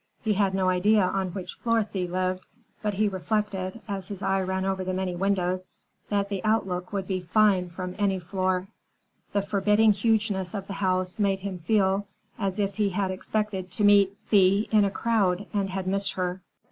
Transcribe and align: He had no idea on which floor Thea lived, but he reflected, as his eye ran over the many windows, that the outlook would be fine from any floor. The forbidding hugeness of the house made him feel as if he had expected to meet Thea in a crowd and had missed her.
He 0.23 0.33
had 0.33 0.55
no 0.55 0.67
idea 0.69 1.03
on 1.05 1.29
which 1.29 1.53
floor 1.53 1.83
Thea 1.83 2.09
lived, 2.09 2.47
but 2.81 2.95
he 2.95 3.07
reflected, 3.07 3.81
as 3.87 4.07
his 4.07 4.23
eye 4.23 4.41
ran 4.41 4.65
over 4.65 4.83
the 4.83 4.95
many 4.95 5.15
windows, 5.15 5.69
that 6.09 6.27
the 6.29 6.43
outlook 6.43 6.91
would 6.91 7.05
be 7.07 7.21
fine 7.21 7.69
from 7.69 7.93
any 7.99 8.17
floor. 8.17 8.65
The 9.31 9.43
forbidding 9.43 9.91
hugeness 9.91 10.55
of 10.55 10.65
the 10.65 10.73
house 10.81 11.19
made 11.19 11.41
him 11.41 11.59
feel 11.59 12.07
as 12.39 12.57
if 12.57 12.77
he 12.77 12.89
had 12.89 13.11
expected 13.11 13.69
to 13.73 13.83
meet 13.83 14.17
Thea 14.25 14.65
in 14.71 14.85
a 14.85 14.89
crowd 14.89 15.45
and 15.53 15.69
had 15.69 15.85
missed 15.85 16.13
her. 16.13 16.41